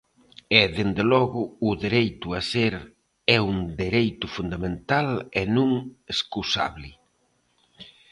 [0.59, 2.73] E, dende logo, o dereito a ser
[3.35, 5.07] é un dereito fundamental
[5.41, 5.69] e non
[6.13, 6.89] escusable.